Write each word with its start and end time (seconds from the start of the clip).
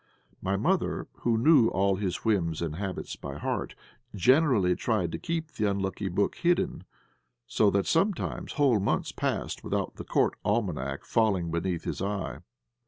My 0.41 0.57
mother, 0.57 1.07
who 1.19 1.37
knew 1.37 1.67
all 1.67 1.95
his 1.95 2.25
whims 2.25 2.59
and 2.63 2.77
habits 2.77 3.15
by 3.15 3.35
heart, 3.37 3.75
generally 4.15 4.75
tried 4.75 5.11
to 5.11 5.19
keep 5.19 5.51
the 5.51 5.69
unlucky 5.69 6.09
book 6.09 6.37
hidden, 6.37 6.85
so 7.45 7.69
that 7.69 7.85
sometimes 7.85 8.53
whole 8.53 8.79
months 8.79 9.11
passed 9.11 9.63
without 9.63 9.97
the 9.97 10.03
Court 10.03 10.33
Almanack 10.43 11.05
falling 11.05 11.51
beneath 11.51 11.83
his 11.83 12.01
eye. 12.01 12.39